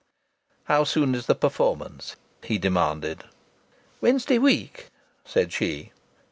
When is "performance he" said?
1.35-2.57